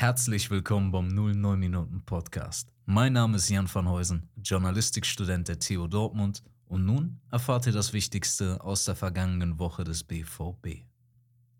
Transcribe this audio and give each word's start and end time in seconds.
Herzlich 0.00 0.50
willkommen 0.50 0.92
beim 0.92 1.08
09 1.08 1.58
Minuten 1.58 2.02
Podcast. 2.06 2.72
Mein 2.86 3.12
Name 3.12 3.36
ist 3.36 3.50
Jan 3.50 3.68
van 3.70 3.86
Heusen, 3.86 4.30
Journalistikstudent 4.42 5.46
der 5.46 5.58
TU 5.58 5.88
Dortmund 5.88 6.42
und 6.64 6.86
nun 6.86 7.20
erfahrt 7.30 7.66
ihr 7.66 7.74
das 7.74 7.92
Wichtigste 7.92 8.64
aus 8.64 8.86
der 8.86 8.96
vergangenen 8.96 9.58
Woche 9.58 9.84
des 9.84 10.02
BVB. 10.02 10.86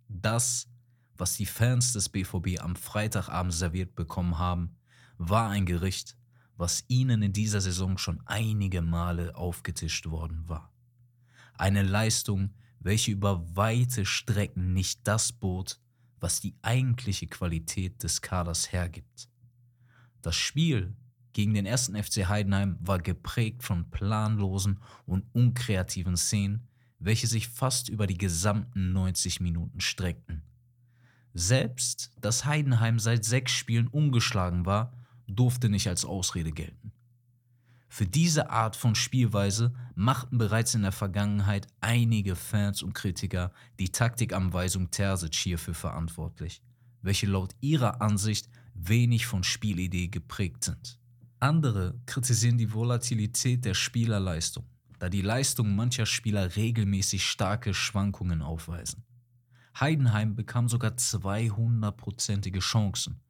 Das, 0.08 0.71
was 1.18 1.37
die 1.37 1.45
Fans 1.45 1.92
des 1.92 2.08
BVB 2.08 2.58
am 2.62 2.76
Freitagabend 2.76 3.53
serviert 3.53 3.95
bekommen 3.95 4.38
haben, 4.38 4.75
war 5.19 5.51
ein 5.51 5.67
Gericht, 5.67 6.17
was 6.57 6.85
ihnen 6.88 7.21
in 7.21 7.35
dieser 7.35 7.61
Saison 7.61 7.99
schon 7.99 8.22
einige 8.25 8.81
Male 8.81 9.37
aufgetischt 9.37 10.07
worden 10.07 10.49
war. 10.49 10.72
Eine 11.59 11.83
Leistung, 11.83 12.54
welche 12.79 13.11
über 13.11 13.54
weite 13.54 14.07
Strecken 14.07 14.72
nicht 14.72 15.07
das 15.07 15.31
bot, 15.31 15.79
was 16.20 16.41
die 16.41 16.55
eigentliche 16.62 17.27
Qualität 17.27 18.02
des 18.02 18.20
Kaders 18.20 18.73
hergibt. 18.73 19.28
Das 20.23 20.37
Spiel 20.37 20.95
gegen 21.33 21.55
den 21.55 21.66
ersten 21.66 22.01
FC 22.01 22.28
Heidenheim 22.28 22.77
war 22.80 22.98
geprägt 22.98 23.62
von 23.62 23.91
planlosen 23.91 24.80
und 25.06 25.25
unkreativen 25.33 26.16
Szenen, 26.16 26.69
welche 26.98 27.27
sich 27.27 27.48
fast 27.48 27.88
über 27.88 28.06
die 28.06 28.19
gesamten 28.19 28.92
90 28.92 29.41
Minuten 29.41 29.80
streckten. 29.80 30.42
Selbst, 31.33 32.11
dass 32.20 32.45
Heidenheim 32.45 32.98
seit 32.98 33.25
sechs 33.25 33.52
Spielen 33.52 33.87
ungeschlagen 33.87 34.66
war, 34.66 34.92
durfte 35.27 35.69
nicht 35.69 35.89
als 35.89 36.05
Ausrede 36.05 36.52
gelten. 36.52 36.92
Für 37.93 38.07
diese 38.07 38.51
Art 38.51 38.77
von 38.77 38.95
Spielweise 38.95 39.75
machten 39.97 40.39
bereits 40.39 40.77
in 40.77 40.83
der 40.83 40.93
Vergangenheit 40.93 41.67
einige 41.81 42.37
Fans 42.37 42.85
und 42.85 42.95
Kritiker 42.95 43.51
die 43.81 43.91
Taktikanweisung 43.91 44.93
Terzic 44.93 45.35
hierfür 45.35 45.75
verantwortlich, 45.75 46.62
welche 47.03 47.27
laut 47.27 47.57
ihrer 47.61 48.01
Ansicht 48.01 48.48
wenig 48.75 49.27
von 49.27 49.43
Spielidee 49.43 50.07
geprägt 50.07 50.65
sind. 50.65 51.01
Andere 51.41 52.01
kritisieren 52.06 52.59
die 52.59 52.73
Volatilität 52.73 53.64
der 53.64 53.75
Spielerleistung, 53.75 54.67
da 55.01 55.09
die 55.09 55.23
Leistungen 55.23 55.75
mancher 55.75 56.07
Spieler 56.07 56.55
regelmäßig 56.55 57.27
starke 57.27 57.75
Schwankungen 57.75 58.41
aufweisen. 58.41 59.03
Heidenheim 59.79 60.36
bekam 60.36 60.69
sogar 60.69 60.92
200-prozentige 60.92 62.61
Chancen. 62.61 63.20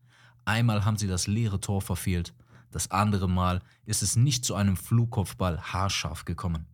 Einmal 0.44 0.84
haben 0.84 0.98
sie 0.98 1.06
das 1.06 1.26
leere 1.26 1.60
Tor 1.60 1.80
verfehlt 1.80 2.34
das 2.70 2.90
andere 2.90 3.28
Mal 3.28 3.62
ist 3.84 4.02
es 4.02 4.16
nicht 4.16 4.44
zu 4.44 4.54
einem 4.54 4.76
Flugkopfball 4.76 5.60
haarscharf 5.60 6.24
gekommen. 6.24 6.66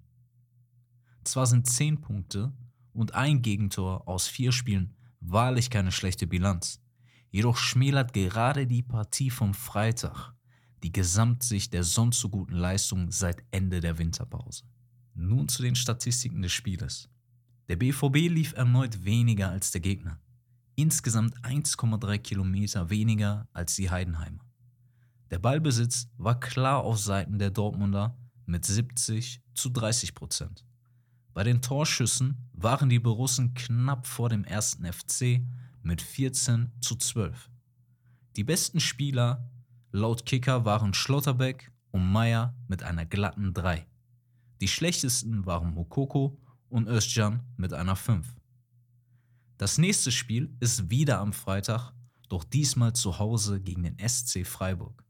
Zwar 1.24 1.46
sind 1.46 1.66
zehn 1.66 2.00
Punkte 2.00 2.52
und 2.92 3.14
ein 3.14 3.42
Gegentor 3.42 4.06
aus 4.06 4.28
vier 4.28 4.52
Spielen 4.52 4.94
wahrlich 5.20 5.70
keine 5.70 5.92
schlechte 5.92 6.26
Bilanz, 6.26 6.80
jedoch 7.30 7.56
schmälert 7.56 8.12
gerade 8.12 8.66
die 8.66 8.82
Partie 8.82 9.30
vom 9.30 9.54
Freitag 9.54 10.36
die 10.86 10.92
Gesamtsicht 10.92 11.72
der 11.72 11.82
sonst 11.82 12.20
so 12.20 12.28
guten 12.28 12.54
Leistungen 12.54 13.10
seit 13.10 13.42
Ende 13.50 13.80
der 13.80 13.98
Winterpause. 13.98 14.62
Nun 15.14 15.48
zu 15.48 15.62
den 15.62 15.74
Statistiken 15.74 16.42
des 16.42 16.52
Spieles. 16.52 17.08
Der 17.68 17.74
BVB 17.74 18.30
lief 18.30 18.52
erneut 18.52 19.04
weniger 19.04 19.50
als 19.50 19.72
der 19.72 19.80
Gegner. 19.80 20.20
Insgesamt 20.76 21.36
1,3 21.40 22.18
Kilometer 22.18 22.88
weniger 22.88 23.48
als 23.52 23.74
die 23.74 23.90
Heidenheimer. 23.90 24.45
Der 25.30 25.38
Ballbesitz 25.40 26.08
war 26.18 26.38
klar 26.38 26.84
auf 26.84 26.98
Seiten 26.98 27.38
der 27.38 27.50
Dortmunder 27.50 28.16
mit 28.46 28.64
70 28.64 29.42
zu 29.54 29.70
30 29.70 30.14
Prozent. 30.14 30.64
Bei 31.34 31.42
den 31.42 31.60
Torschüssen 31.60 32.48
waren 32.52 32.88
die 32.88 33.00
Borussen 33.00 33.54
knapp 33.54 34.06
vor 34.06 34.28
dem 34.28 34.44
ersten 34.44 34.90
FC 34.90 35.42
mit 35.82 36.00
14 36.00 36.72
zu 36.80 36.94
12. 36.94 37.50
Die 38.36 38.44
besten 38.44 38.80
Spieler 38.80 39.50
laut 39.90 40.26
Kicker 40.26 40.64
waren 40.64 40.94
Schlotterbeck 40.94 41.72
und 41.90 42.10
Meyer 42.10 42.54
mit 42.68 42.82
einer 42.82 43.04
glatten 43.04 43.52
3. 43.52 43.86
Die 44.60 44.68
schlechtesten 44.68 45.44
waren 45.44 45.74
Mokoko 45.74 46.38
und 46.68 46.86
Özcan 46.86 47.42
mit 47.56 47.72
einer 47.72 47.96
5. 47.96 48.26
Das 49.58 49.78
nächste 49.78 50.12
Spiel 50.12 50.54
ist 50.60 50.90
wieder 50.90 51.18
am 51.18 51.32
Freitag, 51.32 51.92
doch 52.28 52.44
diesmal 52.44 52.92
zu 52.92 53.18
Hause 53.18 53.60
gegen 53.60 53.82
den 53.82 53.98
SC 53.98 54.46
Freiburg. 54.46 55.05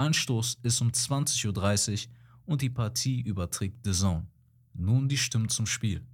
Anstoß 0.00 0.60
ist 0.62 0.80
um 0.80 0.88
20.30 0.88 2.06
Uhr 2.06 2.12
und 2.46 2.62
die 2.62 2.70
Partie 2.70 3.20
überträgt 3.20 3.84
The 3.84 3.92
Zone. 3.92 4.26
Nun 4.72 5.10
die 5.10 5.18
Stimmen 5.18 5.50
zum 5.50 5.66
Spiel. 5.66 6.06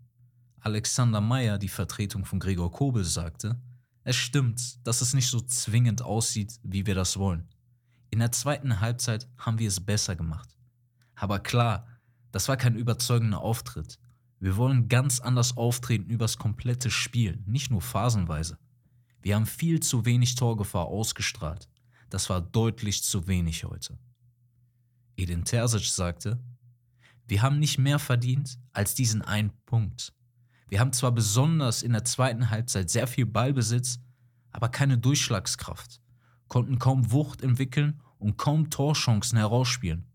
Alexander 0.59 1.21
Meyer, 1.21 1.57
die 1.57 1.69
Vertretung 1.69 2.25
von 2.25 2.41
Gregor 2.41 2.73
Kobel, 2.73 3.05
sagte, 3.05 3.61
es 4.03 4.17
stimmt, 4.17 4.85
dass 4.85 5.03
es 5.03 5.15
nicht 5.15 5.29
so 5.29 5.41
zwingend 5.41 6.03
aussieht, 6.03 6.59
wie 6.65 6.85
wir 6.85 6.97
das 6.97 7.17
wollen. 7.17 7.47
In 8.11 8.19
der 8.19 8.33
zweiten 8.33 8.81
Halbzeit 8.81 9.29
haben 9.39 9.61
wir 9.61 9.69
es 9.69 9.79
besser 9.79 10.17
gemacht. 10.17 10.57
Aber 11.15 11.39
klar, 11.39 11.87
das 12.33 12.49
war 12.49 12.57
kein 12.57 12.75
überzeugender 12.75 13.41
Auftritt. 13.41 14.01
Wir 14.41 14.57
wollen 14.57 14.89
ganz 14.89 15.21
anders 15.21 15.57
auftreten 15.57 16.11
übers 16.11 16.39
komplette 16.39 16.91
Spiel, 16.91 17.41
nicht 17.47 17.71
nur 17.71 17.83
phasenweise. 17.83 18.59
Wir 19.23 19.37
haben 19.37 19.47
viel 19.47 19.79
zu 19.79 20.05
wenig 20.05 20.35
Torgefahr 20.35 20.87
ausgestrahlt. 20.87 21.69
Das 22.11 22.31
war 22.31 22.41
deutlich 22.41 23.03
zu 23.03 23.27
wenig 23.27 23.65
heute. 23.65 23.99
Edin 25.17 25.45
Terzic 25.45 25.87
sagte, 25.87 26.39
wir 27.27 27.43
haben 27.43 27.59
nicht 27.59 27.79
mehr 27.79 27.99
verdient 27.99 28.59
als 28.73 28.95
diesen 28.95 29.23
einen 29.23 29.51
Punkt. 29.65 30.13
Wir 30.69 30.81
haben 30.81 30.93
zwar 30.93 31.13
besonders 31.13 31.83
in 31.83 31.93
der 31.93 32.05
zweiten 32.05 32.51
Halbzeit 32.51 32.91
sehr 32.91 33.07
viel 33.07 33.27
Ballbesitz, 33.27 33.99
aber 34.51 34.69
keine 34.69 34.99
Durchschlagskraft, 34.99 36.01
konnten 36.49 36.79
kaum 36.79 37.11
Wucht 37.13 37.43
entwickeln 37.43 38.01
und 38.19 38.37
kaum 38.37 38.71
Torchancen 38.71 39.39
herausspielen. 39.39 40.07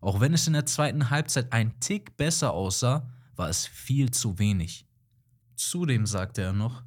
Auch 0.00 0.20
wenn 0.20 0.34
es 0.34 0.46
in 0.46 0.52
der 0.52 0.66
zweiten 0.66 1.10
Halbzeit 1.10 1.52
ein 1.52 1.78
Tick 1.80 2.16
besser 2.16 2.52
aussah, 2.52 3.10
war 3.34 3.48
es 3.48 3.66
viel 3.66 4.10
zu 4.10 4.38
wenig. 4.38 4.86
Zudem 5.56 6.06
sagte 6.06 6.42
er 6.42 6.52
noch, 6.52 6.84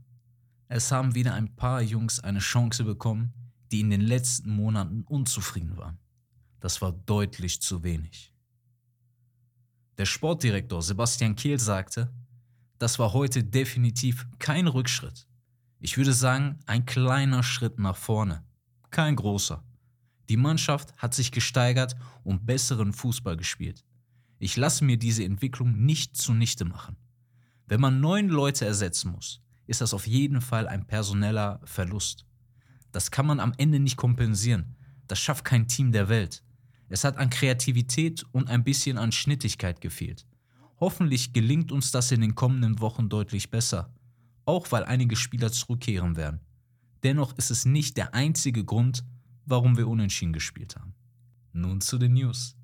es 0.67 0.91
haben 0.91 1.15
wieder 1.15 1.33
ein 1.33 1.55
paar 1.55 1.81
Jungs 1.81 2.19
eine 2.19 2.39
Chance 2.39 2.83
bekommen, 2.83 3.33
die 3.71 3.81
in 3.81 3.89
den 3.89 4.01
letzten 4.01 4.51
Monaten 4.51 5.03
unzufrieden 5.03 5.77
waren. 5.77 5.99
Das 6.59 6.81
war 6.81 6.91
deutlich 6.91 7.61
zu 7.61 7.83
wenig. 7.83 8.33
Der 9.97 10.05
Sportdirektor 10.05 10.81
Sebastian 10.81 11.35
Kehl 11.35 11.59
sagte, 11.59 12.11
das 12.77 12.99
war 12.99 13.13
heute 13.13 13.43
definitiv 13.43 14.25
kein 14.39 14.67
Rückschritt. 14.67 15.27
Ich 15.79 15.97
würde 15.97 16.13
sagen, 16.13 16.59
ein 16.65 16.85
kleiner 16.85 17.43
Schritt 17.43 17.79
nach 17.79 17.97
vorne, 17.97 18.43
kein 18.91 19.15
großer. 19.15 19.63
Die 20.29 20.37
Mannschaft 20.37 20.95
hat 20.97 21.13
sich 21.13 21.31
gesteigert 21.31 21.95
und 22.23 22.45
besseren 22.45 22.93
Fußball 22.93 23.35
gespielt. 23.35 23.83
Ich 24.37 24.55
lasse 24.55 24.85
mir 24.85 24.97
diese 24.97 25.23
Entwicklung 25.23 25.85
nicht 25.85 26.15
zunichte 26.15 26.63
machen. 26.65 26.95
Wenn 27.67 27.81
man 27.81 27.99
neun 27.99 28.29
Leute 28.29 28.65
ersetzen 28.65 29.11
muss, 29.11 29.41
ist 29.67 29.81
das 29.81 29.93
auf 29.93 30.07
jeden 30.07 30.41
Fall 30.41 30.67
ein 30.67 30.87
personeller 30.87 31.59
Verlust. 31.65 32.25
Das 32.91 33.11
kann 33.11 33.25
man 33.25 33.39
am 33.39 33.53
Ende 33.57 33.79
nicht 33.79 33.97
kompensieren. 33.97 34.75
Das 35.07 35.19
schafft 35.19 35.45
kein 35.45 35.67
Team 35.67 35.91
der 35.91 36.09
Welt. 36.09 36.43
Es 36.89 37.03
hat 37.03 37.17
an 37.17 37.29
Kreativität 37.29 38.25
und 38.31 38.49
ein 38.49 38.63
bisschen 38.63 38.97
an 38.97 39.11
Schnittigkeit 39.11 39.79
gefehlt. 39.81 40.25
Hoffentlich 40.79 41.33
gelingt 41.33 41.71
uns 41.71 41.91
das 41.91 42.11
in 42.11 42.21
den 42.21 42.35
kommenden 42.35 42.79
Wochen 42.79 43.09
deutlich 43.09 43.51
besser, 43.51 43.93
auch 44.45 44.71
weil 44.71 44.83
einige 44.85 45.15
Spieler 45.15 45.51
zurückkehren 45.51 46.15
werden. 46.15 46.39
Dennoch 47.03 47.37
ist 47.37 47.51
es 47.51 47.65
nicht 47.65 47.97
der 47.97 48.13
einzige 48.13 48.65
Grund, 48.65 49.03
warum 49.45 49.77
wir 49.77 49.87
unentschieden 49.87 50.33
gespielt 50.33 50.75
haben. 50.75 50.95
Nun 51.53 51.81
zu 51.81 51.97
den 51.97 52.13
News. 52.13 52.55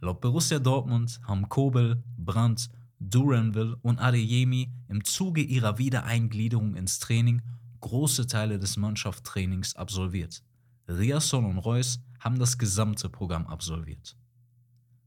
Laut 0.00 0.20
Borussia 0.20 0.58
Dortmund 0.58 1.20
haben 1.24 1.48
Kobel, 1.48 2.02
Brandt, 2.16 2.68
Duranville 2.98 3.76
und 3.82 3.98
Adeyemi 3.98 4.72
im 4.88 5.04
Zuge 5.04 5.42
ihrer 5.42 5.78
Wiedereingliederung 5.78 6.76
ins 6.76 6.98
Training 6.98 7.42
große 7.82 8.26
Teile 8.26 8.58
des 8.58 8.78
Mannschaftstrainings 8.78 9.76
absolviert. 9.76 10.42
Riasson 10.88 11.44
und 11.44 11.58
Reus 11.58 12.00
haben 12.18 12.38
das 12.38 12.56
gesamte 12.56 13.10
Programm 13.10 13.46
absolviert. 13.46 14.16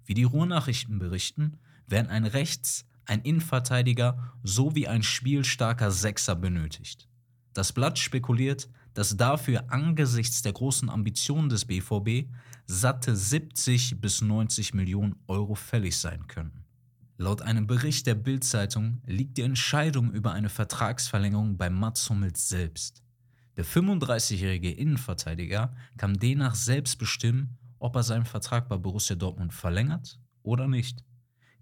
Wie 0.06 0.14
die 0.14 0.24
Ruhrnachrichten 0.24 1.00
berichten, 1.00 1.58
werden 1.88 2.12
ein 2.12 2.26
Rechts-, 2.26 2.86
ein 3.06 3.22
Innenverteidiger 3.22 4.34
sowie 4.44 4.88
ein 4.88 5.04
spielstarker 5.04 5.92
Sechser 5.92 6.36
benötigt. 6.36 7.08
Das 7.54 7.74
Blatt 7.74 7.98
spekuliert, 7.98 8.70
dass 8.94 9.18
dafür 9.18 9.72
angesichts 9.72 10.42
der 10.42 10.54
großen 10.54 10.90
Ambitionen 10.90 11.50
des 11.50 11.66
BVB 11.66 12.30
satte 12.68 13.16
70 13.16 14.02
bis 14.02 14.22
90 14.22 14.74
Millionen 14.74 15.16
Euro 15.28 15.56
fällig 15.56 15.98
sein 15.98 16.28
können. 16.28 16.65
Laut 17.18 17.42
einem 17.42 17.66
Bericht 17.66 18.08
der 18.08 18.16
Bild-Zeitung 18.16 19.02
liegt 19.06 19.38
die 19.38 19.44
Entscheidung 19.44 20.12
über 20.12 20.34
eine 20.34 20.50
Vertragsverlängerung 20.50 21.56
bei 21.56 21.70
Mats 21.70 22.10
Hummels 22.10 22.50
selbst. 22.50 23.04
Der 23.56 23.66
35-jährige 23.66 24.72
Innenverteidiger 24.72 25.74
kann 25.96 26.16
demnach 26.16 26.56
selbst 26.56 26.98
bestimmen, 26.98 27.58
ob 27.80 27.96
er 27.96 28.04
seinen 28.04 28.26
Vertrag 28.26 28.68
bei 28.68 28.78
Borussia 28.78 29.16
Dortmund 29.16 29.54
verlängert 29.54 30.20
oder 30.44 30.68
nicht. 30.68 31.06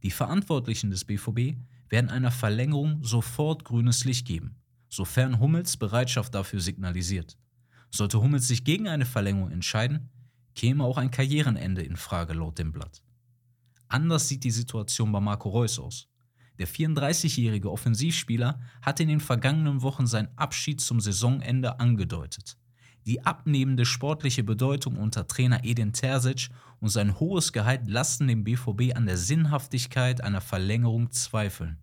Die 0.01 0.09
Verantwortlichen 0.09 0.89
des 0.89 1.05
BVB 1.05 1.55
werden 1.87 2.09
einer 2.09 2.31
Verlängerung 2.31 3.03
sofort 3.03 3.63
grünes 3.63 4.05
Licht 4.05 4.25
geben, 4.25 4.55
sofern 4.89 5.39
Hummels 5.39 5.77
Bereitschaft 5.77 6.33
dafür 6.33 6.61
signalisiert. 6.61 7.37
Sollte 7.91 8.19
Hummels 8.19 8.47
sich 8.47 8.63
gegen 8.63 8.87
eine 8.87 9.05
Verlängerung 9.05 9.51
entscheiden, 9.51 10.09
käme 10.55 10.83
auch 10.83 10.97
ein 10.97 11.11
Karrierenende 11.11 11.83
in 11.83 11.95
Frage 11.95 12.33
laut 12.33 12.57
dem 12.57 12.71
Blatt. 12.71 13.03
Anders 13.93 14.27
sieht 14.27 14.43
die 14.43 14.49
Situation 14.49 15.11
bei 15.11 15.19
Marco 15.19 15.49
Reus 15.49 15.77
aus. 15.77 16.07
Der 16.57 16.67
34-jährige 16.67 17.71
Offensivspieler 17.71 18.59
hat 18.81 18.99
in 18.99 19.07
den 19.07 19.19
vergangenen 19.19 19.83
Wochen 19.83 20.07
seinen 20.07 20.35
Abschied 20.35 20.81
zum 20.81 20.99
Saisonende 20.99 21.79
angedeutet. 21.79 22.57
Die 23.05 23.23
abnehmende 23.23 23.85
sportliche 23.85 24.43
Bedeutung 24.43 24.97
unter 24.97 25.27
Trainer 25.27 25.63
Edin 25.63 25.93
Terzic 25.93 26.49
und 26.79 26.89
sein 26.89 27.19
hohes 27.19 27.53
Gehalt 27.53 27.87
lassen 27.87 28.27
dem 28.27 28.43
BVB 28.43 28.95
an 28.95 29.05
der 29.05 29.17
Sinnhaftigkeit 29.17 30.23
einer 30.23 30.41
Verlängerung 30.41 31.11
zweifeln. 31.11 31.77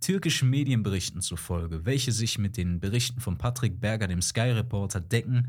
Türkischen 0.00 0.48
Medienberichten 0.48 1.20
zufolge, 1.20 1.84
welche 1.84 2.12
sich 2.12 2.38
mit 2.38 2.56
den 2.56 2.80
Berichten 2.80 3.20
von 3.20 3.36
Patrick 3.36 3.78
Berger, 3.78 4.08
dem 4.08 4.22
Sky-Reporter, 4.22 5.00
decken, 5.00 5.48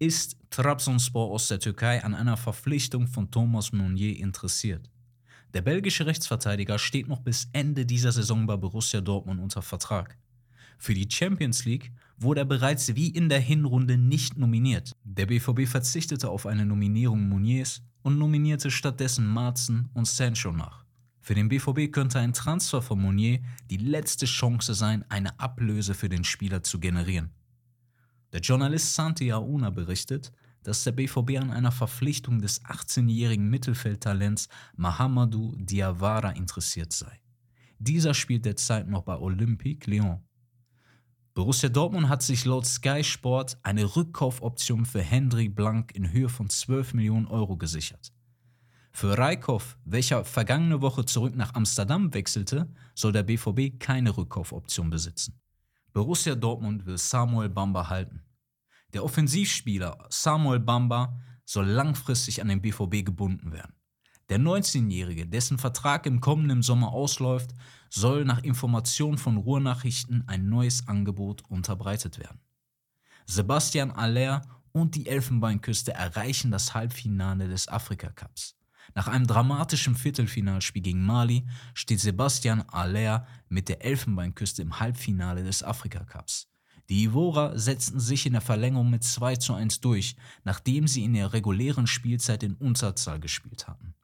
ist 0.00 0.36
Trabzonspor 0.50 1.30
aus 1.30 1.46
der 1.46 1.60
Türkei 1.60 2.02
an 2.02 2.12
einer 2.12 2.36
Verpflichtung 2.36 3.06
von 3.06 3.30
Thomas 3.30 3.70
Meunier 3.70 4.18
interessiert. 4.18 4.90
Der 5.54 5.62
belgische 5.62 6.04
Rechtsverteidiger 6.04 6.80
steht 6.80 7.06
noch 7.06 7.20
bis 7.20 7.48
Ende 7.52 7.86
dieser 7.86 8.10
Saison 8.10 8.44
bei 8.44 8.56
Borussia 8.56 9.00
Dortmund 9.00 9.40
unter 9.40 9.62
Vertrag. 9.62 10.18
Für 10.78 10.94
die 10.94 11.08
Champions 11.08 11.64
League 11.64 11.92
wurde 12.16 12.40
er 12.40 12.44
bereits 12.44 12.96
wie 12.96 13.08
in 13.08 13.28
der 13.28 13.38
Hinrunde 13.38 13.96
nicht 13.96 14.36
nominiert. 14.36 14.96
Der 15.04 15.26
BVB 15.26 15.68
verzichtete 15.68 16.28
auf 16.28 16.46
eine 16.46 16.66
Nominierung 16.66 17.28
Muniers 17.28 17.82
und 18.02 18.18
nominierte 18.18 18.72
stattdessen 18.72 19.28
Marzen 19.28 19.90
und 19.94 20.08
Sancho 20.08 20.50
nach. 20.50 20.84
Für 21.20 21.36
den 21.36 21.48
BVB 21.48 21.92
könnte 21.92 22.18
ein 22.18 22.32
Transfer 22.32 22.82
von 22.82 23.00
Monier 23.00 23.38
die 23.70 23.76
letzte 23.76 24.26
Chance 24.26 24.74
sein, 24.74 25.04
eine 25.08 25.38
Ablöse 25.38 25.94
für 25.94 26.08
den 26.08 26.24
Spieler 26.24 26.64
zu 26.64 26.80
generieren. 26.80 27.30
Der 28.32 28.40
Journalist 28.40 28.92
Santi 28.92 29.32
Auna 29.32 29.70
berichtet, 29.70 30.32
dass 30.64 30.82
der 30.82 30.92
BVB 30.92 31.38
an 31.38 31.50
einer 31.50 31.70
Verpflichtung 31.70 32.40
des 32.40 32.64
18-jährigen 32.64 33.48
Mittelfeldtalents 33.48 34.48
Mahamadou 34.76 35.54
Diawara 35.56 36.30
interessiert 36.30 36.92
sei. 36.92 37.20
Dieser 37.78 38.14
spielt 38.14 38.44
derzeit 38.44 38.88
noch 38.88 39.02
bei 39.02 39.16
Olympique 39.16 39.88
Lyon. 39.90 40.20
Borussia 41.34 41.68
Dortmund 41.68 42.08
hat 42.08 42.22
sich 42.22 42.44
laut 42.44 42.64
Sky 42.64 43.02
Sport 43.02 43.58
eine 43.62 43.96
Rückkaufoption 43.96 44.86
für 44.86 45.02
Hendrik 45.02 45.54
Blank 45.54 45.94
in 45.94 46.12
Höhe 46.12 46.28
von 46.28 46.48
12 46.48 46.94
Millionen 46.94 47.26
Euro 47.26 47.56
gesichert. 47.56 48.12
Für 48.92 49.18
Reikhoff, 49.18 49.76
welcher 49.84 50.24
vergangene 50.24 50.80
Woche 50.80 51.04
zurück 51.04 51.34
nach 51.34 51.54
Amsterdam 51.54 52.14
wechselte, 52.14 52.68
soll 52.94 53.10
der 53.10 53.24
BVB 53.24 53.80
keine 53.80 54.16
Rückkaufoption 54.16 54.88
besitzen. 54.88 55.40
Borussia 55.92 56.36
Dortmund 56.36 56.86
will 56.86 56.98
Samuel 56.98 57.48
Bamba 57.48 57.88
halten. 57.88 58.22
Der 58.94 59.04
Offensivspieler 59.04 60.06
Samuel 60.08 60.60
Bamba 60.60 61.20
soll 61.44 61.66
langfristig 61.66 62.40
an 62.40 62.48
den 62.48 62.62
BVB 62.62 63.04
gebunden 63.04 63.52
werden. 63.52 63.74
Der 64.28 64.38
19-Jährige, 64.38 65.26
dessen 65.26 65.58
Vertrag 65.58 66.06
im 66.06 66.20
kommenden 66.20 66.62
Sommer 66.62 66.92
ausläuft, 66.92 67.50
soll 67.90 68.24
nach 68.24 68.42
Informationen 68.42 69.18
von 69.18 69.36
Ruhrnachrichten 69.36 70.22
ein 70.28 70.48
neues 70.48 70.86
Angebot 70.86 71.42
unterbreitet 71.48 72.18
werden. 72.18 72.40
Sebastian 73.26 73.90
Aller 73.90 74.42
und 74.70 74.94
die 74.94 75.06
Elfenbeinküste 75.08 75.92
erreichen 75.92 76.52
das 76.52 76.72
Halbfinale 76.72 77.48
des 77.48 77.68
Afrika 77.68 78.10
Cups. 78.10 78.56
Nach 78.94 79.08
einem 79.08 79.26
dramatischen 79.26 79.96
Viertelfinalspiel 79.96 80.82
gegen 80.82 81.04
Mali 81.04 81.46
steht 81.74 82.00
Sebastian 82.00 82.62
Aller 82.68 83.26
mit 83.48 83.68
der 83.68 83.84
Elfenbeinküste 83.84 84.62
im 84.62 84.78
Halbfinale 84.78 85.42
des 85.42 85.64
Afrika 85.64 86.04
Cups. 86.04 86.53
Die 86.88 87.04
Ivora 87.04 87.56
setzten 87.58 87.98
sich 87.98 88.26
in 88.26 88.32
der 88.32 88.42
Verlängerung 88.42 88.90
mit 88.90 89.02
2 89.02 89.36
zu 89.36 89.54
1 89.54 89.80
durch, 89.80 90.16
nachdem 90.44 90.86
sie 90.86 91.04
in 91.04 91.14
der 91.14 91.32
regulären 91.32 91.86
Spielzeit 91.86 92.42
in 92.42 92.54
Unterzahl 92.54 93.20
gespielt 93.20 93.66
hatten. 93.66 93.94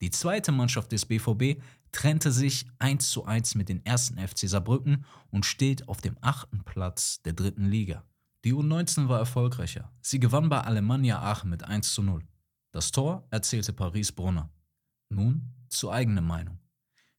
Die 0.00 0.10
zweite 0.10 0.52
Mannschaft 0.52 0.92
des 0.92 1.06
BVB 1.06 1.62
trennte 1.92 2.30
sich 2.30 2.66
1 2.78 3.10
zu 3.10 3.24
1 3.24 3.54
mit 3.54 3.68
den 3.68 3.84
ersten 3.86 4.18
FC 4.18 4.48
Saarbrücken 4.48 5.04
und 5.30 5.46
steht 5.46 5.88
auf 5.88 6.00
dem 6.00 6.18
achten 6.20 6.64
Platz 6.64 7.22
der 7.22 7.32
dritten 7.32 7.66
Liga. 7.66 8.04
Die 8.44 8.52
U19 8.52 9.08
war 9.08 9.18
erfolgreicher. 9.18 9.90
Sie 10.02 10.20
gewann 10.20 10.48
bei 10.48 10.60
Alemannia 10.60 11.20
Aachen 11.20 11.50
mit 11.50 11.64
1 11.64 11.94
zu 11.94 12.02
0. 12.02 12.22
Das 12.72 12.92
Tor 12.92 13.26
erzählte 13.30 13.72
Paris 13.72 14.12
Brunner. 14.12 14.50
Nun 15.08 15.54
zur 15.68 15.94
eigenen 15.94 16.26
Meinung. 16.26 16.58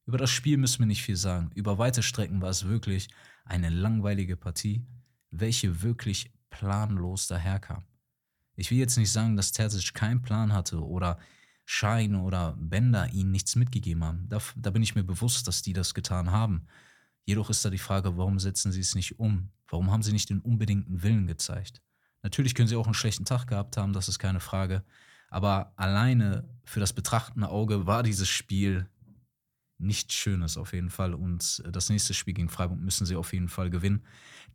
Über 0.05 0.17
das 0.17 0.29
Spiel 0.29 0.57
müssen 0.57 0.79
wir 0.79 0.85
nicht 0.85 1.03
viel 1.03 1.17
sagen. 1.17 1.49
Über 1.55 1.79
weite 1.79 2.03
Strecken 2.03 2.41
war 2.41 2.49
es 2.49 2.65
wirklich 2.65 3.09
eine 3.49 3.69
langweilige 3.69 4.37
Partie, 4.37 4.85
welche 5.31 5.81
wirklich 5.81 6.31
planlos 6.49 7.27
daherkam. 7.27 7.83
Ich 8.55 8.71
will 8.71 8.77
jetzt 8.77 8.97
nicht 8.97 9.11
sagen, 9.11 9.35
dass 9.35 9.51
Terzic 9.51 9.93
keinen 9.93 10.21
Plan 10.21 10.51
hatte 10.51 10.83
oder 10.83 11.19
Schein 11.65 12.15
oder 12.15 12.55
Bender 12.57 13.09
ihnen 13.13 13.31
nichts 13.31 13.55
mitgegeben 13.55 14.03
haben. 14.03 14.29
Da, 14.29 14.39
da 14.55 14.71
bin 14.71 14.81
ich 14.81 14.95
mir 14.95 15.03
bewusst, 15.03 15.47
dass 15.47 15.61
die 15.61 15.73
das 15.73 15.93
getan 15.93 16.31
haben. 16.31 16.65
Jedoch 17.25 17.49
ist 17.49 17.63
da 17.65 17.69
die 17.69 17.77
Frage, 17.77 18.17
warum 18.17 18.39
setzen 18.39 18.71
sie 18.71 18.79
es 18.79 18.95
nicht 18.95 19.19
um? 19.19 19.49
Warum 19.67 19.91
haben 19.91 20.01
sie 20.01 20.13
nicht 20.13 20.29
den 20.29 20.39
unbedingten 20.39 21.03
Willen 21.03 21.27
gezeigt? 21.27 21.81
Natürlich 22.23 22.55
können 22.55 22.69
sie 22.69 22.77
auch 22.77 22.85
einen 22.85 22.93
schlechten 22.93 23.25
Tag 23.25 23.47
gehabt 23.47 23.77
haben, 23.77 23.93
das 23.93 24.07
ist 24.07 24.17
keine 24.17 24.39
Frage. 24.39 24.83
Aber 25.29 25.73
alleine 25.75 26.49
für 26.63 26.79
das 26.79 26.93
betrachtende 26.93 27.49
Auge 27.49 27.85
war 27.85 28.01
dieses 28.01 28.29
Spiel 28.29 28.89
nichts 29.79 30.13
Schönes 30.13 30.57
auf 30.57 30.73
jeden 30.73 30.89
Fall. 30.89 31.13
Und 31.13 31.61
äh, 31.65 31.71
das 31.71 31.89
nächste 31.89 32.13
Spiel 32.13 32.33
gegen 32.33 32.49
Freiburg 32.49 32.79
müssen 32.79 33.05
sie 33.05 33.15
auf 33.15 33.33
jeden 33.33 33.49
Fall 33.49 33.69
gewinnen. 33.69 34.03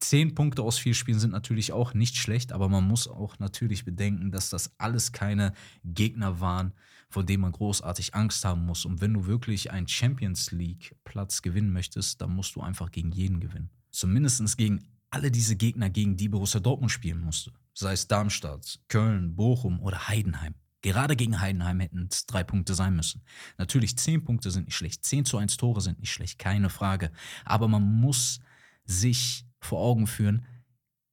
Zehn 0.00 0.34
Punkte 0.34 0.62
aus 0.62 0.78
vier 0.78 0.94
Spielen 0.94 1.19
sind 1.19 1.30
natürlich 1.30 1.72
auch 1.72 1.94
nicht 1.94 2.16
schlecht, 2.16 2.52
aber 2.52 2.69
man 2.69 2.86
muss 2.86 3.06
auch 3.06 3.38
natürlich 3.38 3.84
bedenken, 3.84 4.32
dass 4.32 4.50
das 4.50 4.72
alles 4.78 5.12
keine 5.12 5.52
Gegner 5.84 6.40
waren, 6.40 6.72
vor 7.08 7.24
denen 7.24 7.42
man 7.42 7.52
großartig 7.52 8.14
Angst 8.14 8.44
haben 8.44 8.66
muss. 8.66 8.84
Und 8.84 9.00
wenn 9.00 9.14
du 9.14 9.26
wirklich 9.26 9.70
einen 9.70 9.86
Champions 9.86 10.50
League-Platz 10.50 11.42
gewinnen 11.42 11.72
möchtest, 11.72 12.20
dann 12.20 12.34
musst 12.34 12.56
du 12.56 12.62
einfach 12.62 12.90
gegen 12.90 13.12
jeden 13.12 13.38
gewinnen. 13.38 13.70
Zumindest 13.90 14.56
gegen 14.56 14.80
alle 15.10 15.30
diese 15.30 15.56
Gegner, 15.56 15.90
gegen 15.90 16.16
die 16.16 16.28
Borussia 16.28 16.58
Dortmund 16.58 16.90
spielen 16.90 17.20
musste. 17.20 17.52
Sei 17.74 17.92
es 17.92 18.08
Darmstadt, 18.08 18.80
Köln, 18.88 19.36
Bochum 19.36 19.80
oder 19.80 20.08
Heidenheim. 20.08 20.54
Gerade 20.82 21.17
gegen 21.17 21.40
Heidenheim 21.40 21.81
hätten 21.81 22.08
es 22.11 22.26
drei 22.26 22.44
Punkte 22.44 22.75
sein 22.75 22.94
müssen. 22.96 23.23
Natürlich, 23.56 23.96
zehn 23.96 24.25
Punkte 24.25 24.50
sind 24.50 24.67
nicht 24.67 24.76
schlecht. 24.76 25.05
Zehn 25.05 25.25
zu 25.25 25.38
eins 25.38 25.56
Tore 25.56 25.81
sind 25.81 26.00
nicht 26.00 26.12
schlecht, 26.12 26.38
keine 26.38 26.70
Frage. 26.70 27.12
Aber 27.44 27.69
man 27.69 28.00
muss 28.00 28.40
sich 28.84 29.46
vor 29.61 29.81
Augen 29.81 30.06
führen, 30.06 30.44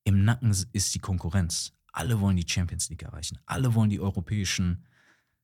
im 0.04 0.25
Nacken 0.25 0.56
ist 0.74 0.95
die 0.95 1.00
Konkurrenz. 1.00 1.74
Alle 1.92 2.19
wollen 2.19 2.36
die 2.36 2.48
Champions 2.48 2.89
League 2.89 3.04
erreichen. 3.04 3.38
Alle 3.45 3.75
wollen 3.75 3.92
die 3.92 4.00
europäischen 4.00 4.85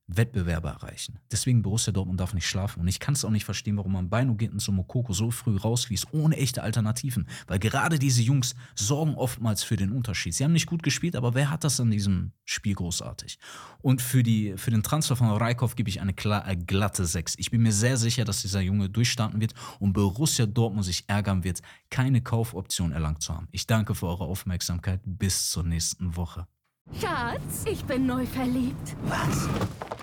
Wettbewerbe 0.08 0.68
erreichen. 0.68 1.18
Deswegen 1.32 1.62
Borussia 1.62 1.92
Dortmund 1.92 2.20
darf 2.20 2.32
nicht 2.32 2.46
schlafen. 2.46 2.80
Und 2.80 2.88
ich 2.88 3.00
kann 3.00 3.14
es 3.14 3.24
auch 3.24 3.30
nicht 3.30 3.44
verstehen, 3.44 3.76
warum 3.76 3.92
man 3.92 4.08
Beino 4.08 4.34
Gittens 4.34 4.68
und 4.68 4.76
Mokoko 4.76 5.12
so 5.12 5.30
früh 5.30 5.56
rausließ, 5.56 6.06
ohne 6.12 6.36
echte 6.36 6.62
Alternativen. 6.62 7.26
Weil 7.46 7.58
gerade 7.58 7.98
diese 7.98 8.22
Jungs 8.22 8.54
sorgen 8.74 9.14
oftmals 9.14 9.64
für 9.64 9.76
den 9.76 9.92
Unterschied. 9.92 10.34
Sie 10.34 10.44
haben 10.44 10.52
nicht 10.52 10.66
gut 10.66 10.82
gespielt, 10.82 11.16
aber 11.16 11.34
wer 11.34 11.50
hat 11.50 11.64
das 11.64 11.80
in 11.80 11.90
diesem 11.90 12.32
Spiel 12.44 12.74
großartig? 12.74 13.38
Und 13.82 14.00
für, 14.00 14.22
die, 14.22 14.54
für 14.56 14.70
den 14.70 14.84
Transfer 14.84 15.16
von 15.16 15.28
Reikhoff 15.28 15.74
gebe 15.74 15.88
ich 15.88 16.00
eine 16.00 16.14
klar, 16.14 16.48
äh, 16.48 16.56
glatte 16.56 17.04
6. 17.04 17.34
Ich 17.38 17.50
bin 17.50 17.62
mir 17.62 17.72
sehr 17.72 17.96
sicher, 17.96 18.24
dass 18.24 18.42
dieser 18.42 18.60
Junge 18.60 18.88
durchstarten 18.88 19.40
wird 19.40 19.54
und 19.80 19.92
Borussia 19.92 20.46
Dortmund 20.46 20.84
sich 20.84 21.04
ärgern 21.08 21.42
wird, 21.42 21.62
keine 21.90 22.20
Kaufoption 22.20 22.92
erlangt 22.92 23.22
zu 23.22 23.34
haben. 23.34 23.48
Ich 23.50 23.66
danke 23.66 23.94
für 23.94 24.06
eure 24.06 24.24
Aufmerksamkeit. 24.24 25.00
Bis 25.04 25.50
zur 25.50 25.64
nächsten 25.64 26.16
Woche. 26.16 26.46
Schatz, 27.00 27.64
ich 27.64 27.84
bin 27.84 28.06
neu 28.06 28.24
verliebt. 28.26 28.96
Was? 29.06 29.48